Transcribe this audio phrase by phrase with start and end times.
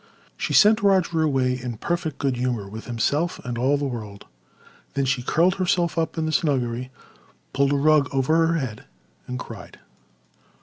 [0.35, 4.25] She sent Roger away in perfect good humour with himself and all the world,
[4.95, 6.89] then she curled herself up in the snuggery,
[7.53, 8.85] pulled a rug over her head,
[9.27, 9.79] and cried.